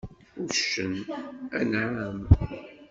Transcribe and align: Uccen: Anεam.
Uccen: 0.43 0.93
Anεam. 1.59 2.17